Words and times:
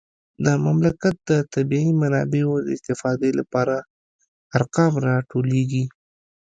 د 0.45 0.47
مملکت 0.65 1.15
د 1.29 1.31
طبیعي 1.53 1.91
منابعو 2.01 2.55
د 2.65 2.67
استفادې 2.77 3.31
لپاره 3.39 3.75
ارقام 4.57 4.93
راټولیږي 5.07 5.85